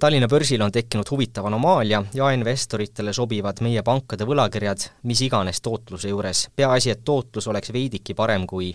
[0.00, 6.48] Tallinna börsil on tekkinud huvitav anomaalia, jaeinvestoritele sobivad meie pankade võlakirjad mis iganes tootluse juures,
[6.56, 8.74] peaasi, et tootlus oleks veidiki parem kui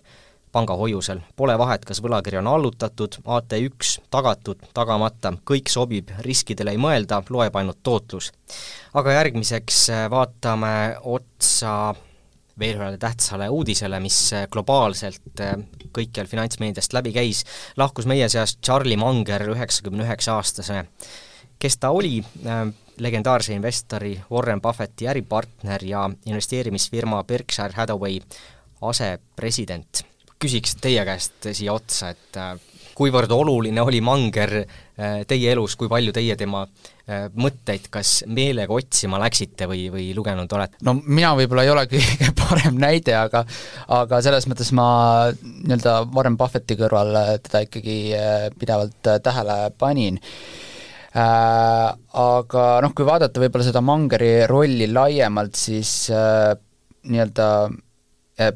[0.56, 1.20] pangahoiusel.
[1.36, 7.58] Pole vahet, kas võlakiri on allutatud, AT1, tagatud, tagamata, kõik sobib, riskidele ei mõelda, loeb
[7.60, 8.32] ainult tootlus.
[8.94, 11.96] aga järgmiseks äh, vaatame otsa
[12.60, 15.56] veel ühele tähtsale uudisele, mis äh, globaalselt äh,
[15.96, 17.44] kõikjal finantsmeediast läbi käis,
[17.78, 20.88] lahkus meie seast Charlie Munger, üheksakümne üheksa aastasene.
[21.60, 22.66] kes ta oli, äh,
[22.98, 28.20] legendaarse investori Warren Buffetti äripartner ja investeerimisfirma Berkshire Hathaway
[28.82, 30.06] asepresident.
[30.40, 32.38] küsiks teie käest siia otsa, et
[32.96, 38.74] kuivõrd oluline oli Manger äh, teie elus, kui palju teie tema äh, mõtteid kas meelega
[38.74, 40.80] otsima läksite või, või lugenud olete?
[40.88, 43.46] no mina võib-olla ei ole kõige parem näide, aga
[44.00, 44.88] aga selles mõttes ma
[45.32, 47.14] nii-öelda Warren Buffetti kõrval
[47.46, 47.98] teda ikkagi
[48.60, 50.22] pidevalt tähele panin
[51.16, 51.92] äh,.
[52.16, 56.54] Aga noh, kui vaadata võib-olla seda Mangeri rolli laiemalt, siis äh,
[57.12, 57.48] nii-öelda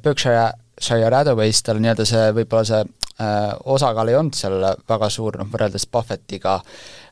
[0.04, 0.50] Berkshire
[0.80, 5.50] Shire Hathaway's tal nii-öelda see, võib-olla see äh, osakaal ei olnud seal väga suur, noh
[5.52, 6.60] võrreldes Buffettiga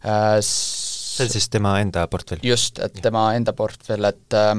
[0.05, 0.37] äh,.
[0.41, 2.43] see on siis tema enda portfell?
[2.45, 4.53] just, et tema enda portfell, et äh,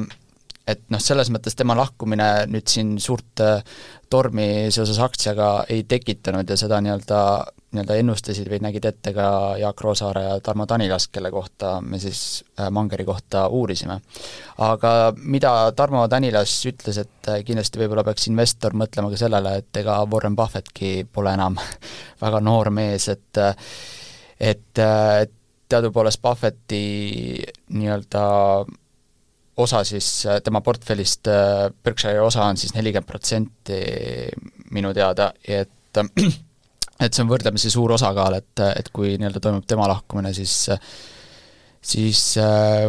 [0.68, 3.62] et noh, selles mõttes tema lahkumine nüüd siin suurt äh,
[4.10, 7.20] tormi seoses aktsiaga ei tekitanud ja seda nii-öelda
[7.68, 9.28] nii-öelda ennustasid või nägid ette ka
[9.60, 14.00] Jaak Roosaare ja Tarmo Tanilas, kelle kohta me siis äh, Mangeri kohta uurisime.
[14.64, 19.82] aga mida Tarmo Tanilas ütles, et äh, kindlasti võib-olla peaks investor mõtlema ka sellele, et
[19.82, 21.60] ega Warren Buffettki pole enam
[22.24, 23.44] väga noor mees, et
[24.40, 25.32] et, et
[25.68, 26.82] teadupoolest Buffetti
[27.68, 28.24] nii-öelda
[29.58, 30.08] osa siis
[30.44, 31.28] tema portfellist,
[31.84, 33.78] Berkshire osa on siis nelikümmend protsenti
[34.74, 35.98] minu teada, et
[37.04, 40.68] et see on võrdlemisi suur osakaal, et, et kui nii-öelda toimub tema lahkumine, siis
[41.88, 42.86] siis äh,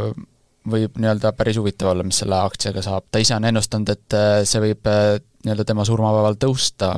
[0.69, 4.41] võib nii-öelda päris huvitav olla, mis selle aktsiaga saab, ta ise on ennustanud, et äh,
[4.49, 6.95] see võib äh, nii-öelda tema surmapäeval tõusta,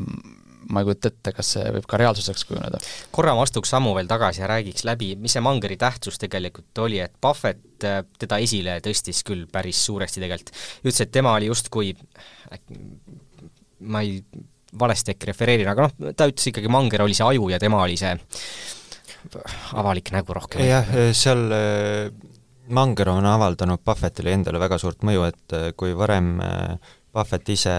[0.72, 2.80] ma ei kujuta ette, kas see võib ka reaalsuseks kujuneda.
[3.12, 7.02] korra ma astuks sammu veel tagasi ja räägiks läbi, mis see Mangeri tähtsus tegelikult oli,
[7.04, 10.56] et Buffett teda esile tõstis küll päris suuresti tegelikult.
[10.84, 11.94] ütles, et tema oli justkui
[13.82, 14.20] ma ei
[14.80, 17.98] valesti äkki refereerin, aga noh, ta ütles ikkagi, Manger oli see aju ja tema oli
[18.00, 18.14] see
[19.78, 20.64] avalik nägu rohkem.
[20.66, 22.14] jah, seal äh,
[22.72, 27.74] Manger on avaldanud Buffettile endale väga suurt mõju, et äh, kui varem äh, Buffett ise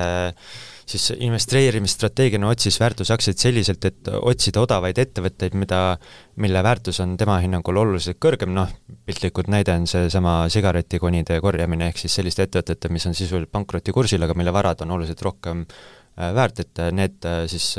[0.93, 5.97] siis investeerimisstrateegiana otsis väärtusaktsiaid selliselt, et otsida odavaid ettevõtteid, mida,
[6.43, 8.69] mille väärtus on tema hinnangul oluliselt kõrgem, noh,
[9.07, 14.37] piltlikult näide on seesama sigaretikonide korjamine, ehk siis selliste ettevõtete, mis on sisuliselt pankrotikursil, aga
[14.37, 17.73] mille varad on oluliselt rohkem Äh, väärt, et äh, need äh, siis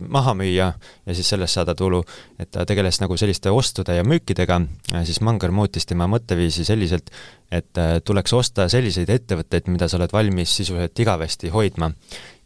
[0.00, 0.68] maha müüa
[1.06, 2.02] ja siis sellest saada tulu,
[2.38, 4.60] et ta tegeles nagu selliste ostude ja müükidega,
[5.06, 7.12] siis Manger muutis tema mõtteviisi selliselt,
[7.52, 11.92] et tuleks osta selliseid ettevõtteid, mida sa oled valmis sisuliselt igavesti hoidma.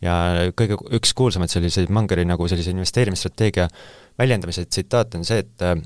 [0.01, 3.69] ja kõige, üks kuulsamaid selliseid Mangeri nagu sellise investeerimisstrateegia
[4.19, 5.77] väljendamise tsitaat on see, et Äh,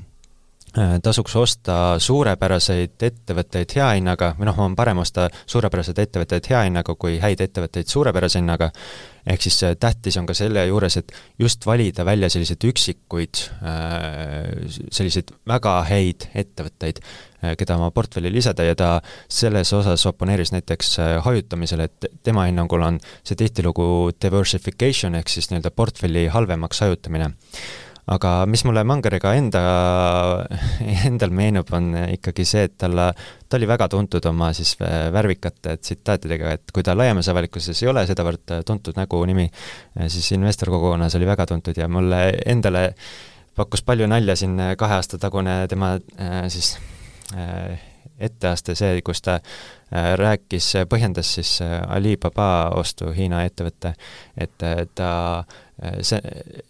[0.75, 6.97] tasuks osta suurepäraseid ettevõtteid hea hinnaga, või noh, on parem osta suurepäraseid ettevõtteid hea hinnaga
[6.99, 8.73] kui häid ettevõtteid suurepärase hinnaga,
[9.27, 14.51] ehk siis äh, tähtis on ka selle juures, et just valida välja selliseid üksikuid, äh,
[14.91, 17.01] selliseid väga häid ettevõtteid,
[17.61, 18.91] keda oma portfelli lisada ja ta
[19.29, 20.95] selles osas oponeeris näiteks
[21.27, 27.35] hajutamisele, et tema hinnangul on see tihtilugu diversification ehk siis nii-öelda portfelli halvemaks hajutamine
[28.13, 29.63] aga mis mulle Mangeriga enda,
[31.09, 33.09] endal meenub, on ikkagi see, et talle,
[33.49, 34.75] ta oli väga tuntud oma siis
[35.15, 39.49] värvikate tsitaatidega, et kui ta laiemas avalikkuses ei ole sedavõrd tuntud nägu, nimi,
[40.13, 42.91] siis investorkogukonnas oli väga tuntud ja mulle endale
[43.57, 45.95] pakkus palju nalja siin kahe aasta tagune tema
[46.53, 46.75] siis
[48.19, 49.39] etteaste see, kus ta
[50.19, 53.95] rääkis, põhjendas siis Alibaba ostu Hiina ettevõtte,
[54.37, 55.11] et ta
[55.83, 56.21] Äh, see,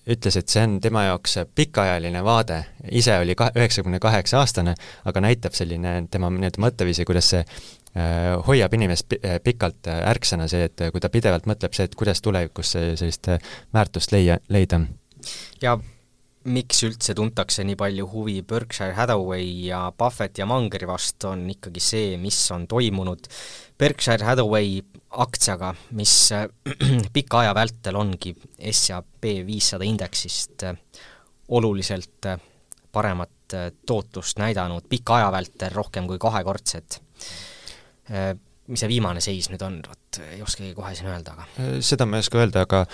[0.09, 2.63] ütles, et see on tema jaoks pikaajaline vaade,
[2.97, 4.73] ise oli ka-, üheksakümne kaheksa aastane,
[5.05, 10.71] aga näitab selline tema nii-öelda mõtteviisi, kuidas see äh, hoiab inimest äh, pikalt ärksõna, see,
[10.71, 13.29] et kui ta pidevalt mõtleb see, et kuidas tulevikus sellist
[13.77, 14.81] väärtust leia, leida.
[15.61, 15.77] ja
[16.45, 21.81] miks üldse tuntakse nii palju huvi Berkshire Hathaway ja Buffett ja Mangeri vastu, on ikkagi
[21.81, 23.29] see, mis on toimunud
[23.79, 24.83] Berkshire Hathaway
[25.25, 26.49] aktsiaga, mis äh,
[27.15, 28.35] pika aja vältel ongi
[28.71, 30.77] SAP viissada indeksist äh,
[31.49, 32.41] oluliselt äh,
[32.93, 33.31] paremat
[33.87, 36.97] tootlust näidanud pika aja vältel rohkem kui kahekordset.
[38.71, 42.19] Mis see viimane seis nüüd on, vot ei oskagi kohe siin öelda, aga seda ma
[42.19, 42.85] ei oska öelda, aga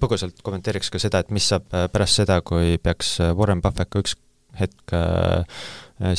[0.00, 4.18] põgusalt kommenteeriks ka seda, et mis saab pärast seda, kui peaks Warren Buffett ka üks
[4.58, 4.94] hetk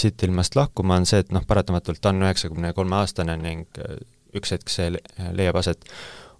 [0.02, 3.80] siit ilmast lahkuma, on see, et noh, paratamatult ta on üheksakümne kolme aastane ning
[4.36, 4.90] üks hetk see
[5.38, 5.86] leiab aset,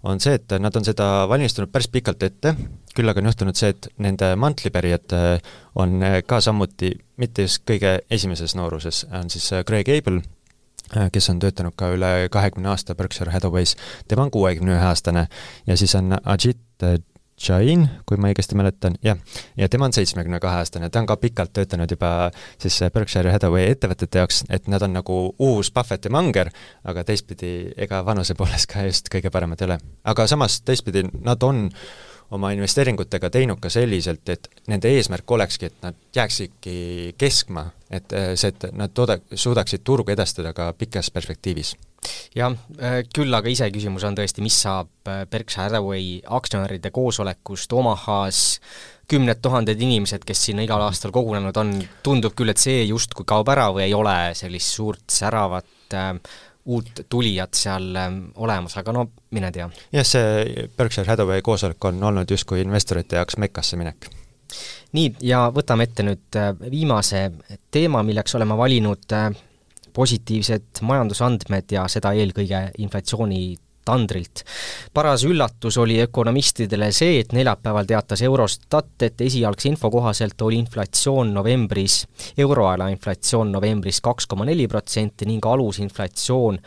[0.06, 2.54] on see, et nad on seda valmistunud päris pikalt ette,
[2.96, 7.64] küll aga on juhtunud see, et nende mantlipärijad äh, on äh, ka samuti mitte just
[7.68, 10.20] kõige esimeses nooruses, on siis äh, Greg Abel,
[11.12, 13.76] kes on töötanud ka üle kahekümne aasta Berkshire Hathaway's,
[14.08, 15.26] tema on kuuekümne ühe aastane
[15.66, 16.62] ja siis on Ajit
[17.36, 19.18] Jain, kui ma õigesti mäletan, jah,
[19.60, 22.30] ja tema on seitsmekümne kahe aastane, ta on ka pikalt töötanud juba
[22.62, 26.48] siis Berkshire Hathaway ettevõtete jaoks, et nad on nagu uus Buffetti manger,
[26.88, 29.78] aga teistpidi ega vanuse poolest ka just kõige paremad ei ole.
[30.04, 31.66] aga samas teistpidi nad on
[32.34, 38.32] oma investeeringutega teinud ka selliselt, et nende eesmärk olekski, et nad jääksidki keskma, et äh,
[38.34, 41.76] see, et nad tooda-, suudaksid turgu edastada ka pikas perspektiivis.
[42.36, 48.42] Jah, äh, küll aga iseküsimus on tõesti, mis saab äh, Berkshire Hathaway aktsionäride koosolekust Omahas,
[49.10, 51.72] kümned tuhanded inimesed, kes sinna igal aastal kogunenud on,
[52.06, 56.12] tundub küll, et see justkui kaob ära või ei ole sellist suurt säravat äh,
[56.66, 59.70] uut tulijat seal äh, olemas, aga no mine tea.
[59.92, 64.10] jah, see Berkshire Hathaway koosolek on olnud justkui investorite jaoks Mekkasse minek
[64.96, 67.28] nii, ja võtame ette nüüd äh, viimase
[67.72, 69.30] teema, milleks oleme valinud äh,
[69.96, 74.42] positiivsed majandusandmed ja seda eelkõige inflatsiooni tandrilt.
[74.94, 81.32] paras üllatus oli ökonomistidele see, et neljapäeval teatas Eurostat, et esialgse info kohaselt oli inflatsioon
[81.34, 82.02] novembris,
[82.38, 86.58] euroala inflatsioon novembris kaks koma neli protsenti ning alusinflatsioon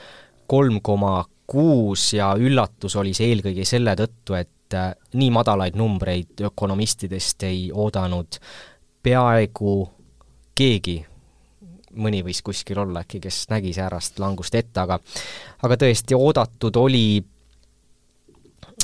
[0.48, 6.46] kolm koma kuus ja üllatus oli see eelkõige selle tõttu, et äh, nii madalaid numbreid
[6.52, 8.40] ökonomistidest ei oodanud
[9.04, 9.76] peaaegu
[10.56, 11.00] keegi
[11.96, 15.00] mõni võis kuskil olla äkki, kes nägi säärast langust ette, aga
[15.64, 17.06] aga tõesti, oodatud oli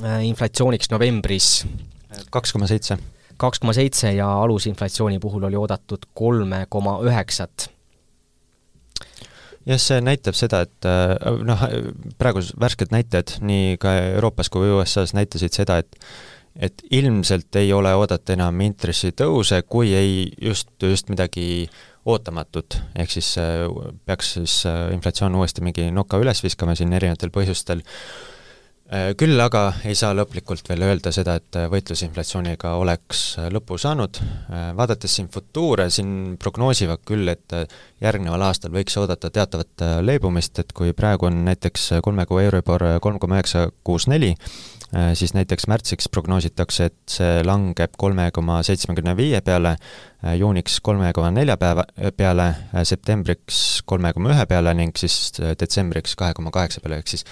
[0.03, 1.51] äh, inflatsiooniks novembris
[2.31, 2.97] kaks koma seitse.
[3.37, 7.69] kaks koma seitse ja alusinflatsiooni puhul oli oodatud kolme koma üheksat
[9.65, 11.15] jah, see näitab seda, et äh,
[11.45, 11.65] noh,
[12.21, 15.99] praegu värsked näitajad nii ka Euroopas kui USA-s näitasid seda, et
[16.55, 21.67] et ilmselt ei ole oodata enam intressitõuse, kui ei just, just midagi
[22.05, 23.65] ootamatut, ehk siis äh,
[24.05, 27.81] peaks siis äh, inflatsioon uuesti mingi noka üles viskama siin erinevatel põhjustel,
[28.93, 34.21] äh, küll aga ei saa lõplikult veel öelda seda, et võitlus inflatsiooniga oleks lõpu saanud,
[34.77, 37.57] vaadates siin futuure, siin prognoosivad küll, et
[38.05, 43.17] järgneval aastal võiks oodata teatavat leebumist, et kui praegu on näiteks kolme kuu Euribor kolm
[43.19, 44.35] koma üheksa kuus neli,
[45.13, 49.75] siis näiteks märtsiks prognoositakse, et see langeb kolme koma seitsmekümne viie peale,
[50.23, 51.83] äh, juuniks kolme koma nelja päeva
[52.17, 57.11] peale, äh, septembriks kolme koma ühe peale ning siis detsembriks kahe koma kaheksa peale, ehk
[57.11, 57.25] siis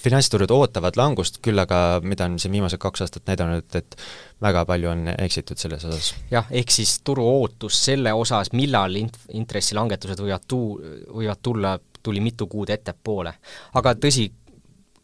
[0.00, 3.96] finantsturud ootavad langust, küll aga mida on siin viimased kaks aastat näidanud, et
[4.42, 6.12] väga palju on eksitud selles osas.
[6.30, 10.76] jah, ehk siis turu ootus selle osas, millal int-, intressilangetused võivad tuu-,
[11.16, 13.34] võivad tulla, tuli mitu kuud ettepoole.
[13.74, 14.30] aga tõsi,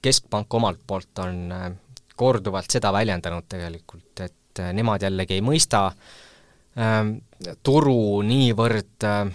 [0.07, 1.71] Keskpank omalt poolt on äh,
[2.17, 7.03] korduvalt seda väljendanud tegelikult, et äh, nemad jällegi ei mõista äh,
[7.67, 9.27] turu niivõrd äh,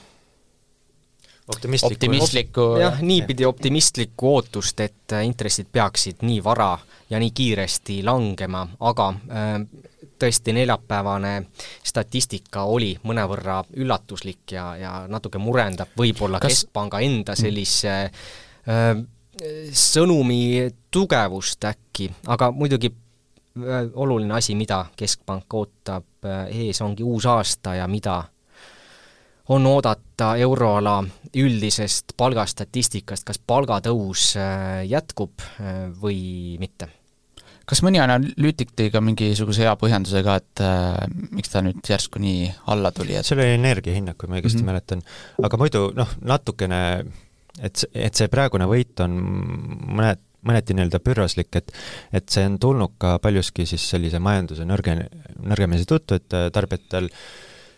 [1.52, 6.74] optimistlikku, optimistlikku jah, niipidi optimistlikku ootust, et äh, intressid peaksid nii vara
[7.10, 9.56] ja nii kiiresti langema, aga äh,
[10.22, 11.34] tõesti neljapäevane
[11.84, 16.62] statistika oli mõnevõrra üllatuslik ja, ja natuke murendab võib-olla Kas...
[16.62, 18.94] Keskpanga enda sellise äh,
[19.72, 27.26] sõnumi tugevust äkki, aga muidugi äh, oluline asi, mida Keskpank ootab äh, ees, ongi uus
[27.26, 28.24] aasta ja mida
[29.52, 31.02] on oodata euroala
[31.36, 35.44] üldisest palgastatistikast, kas palgatõus äh, jätkub
[36.02, 36.92] või mitte?
[37.72, 42.20] kas mõni analüütik tõi ka mingisuguse hea põhjenduse ka, et äh, miks ta nüüd järsku
[42.20, 44.72] nii alla tuli, et see oli energiahinnang, kui ma õigesti mm -hmm.
[44.74, 45.04] mäletan.
[45.44, 46.82] aga muidu noh, natukene
[47.60, 49.18] et, et see praegune võit on
[50.00, 51.72] mõned, mõneti nii-öelda pürraslik, et
[52.12, 54.98] et see on tulnud ka paljuski siis sellise majanduse nõrge,
[55.38, 57.12] nõrgemise tõttu, et tarbijatel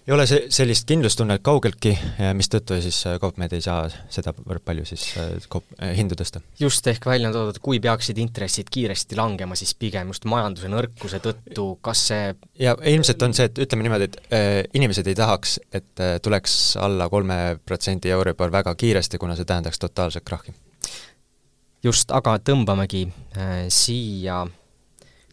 [0.07, 1.93] ei ole see, sellist kindlustunnet kaugeltki,
[2.35, 5.05] mistõttu siis kaupmehed ei saa sedavõrd palju siis
[5.51, 6.41] kaup-, hindu tõsta.
[6.59, 11.21] just, ehk välja on toodud, kui peaksid intressid kiiresti langema, siis pigem just majanduse nõrkuse
[11.23, 15.57] tõttu, kas see ja ilmselt on see, et ütleme niimoodi, et äh, inimesed ei tahaks,
[15.71, 20.53] et äh, tuleks alla kolme protsendi Euribor väga kiiresti, kuna see tähendaks totaalset krahhi.
[21.83, 24.43] just, aga tõmbamegi äh, siia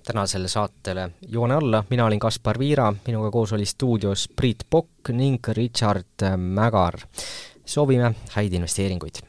[0.05, 5.49] tänasele saatele joone alla, mina olin Kaspar Viira, minuga koos oli stuudios Priit Pokk ning
[5.49, 6.99] Richard Mägar.
[7.65, 9.23] soovime häid investeeringuid!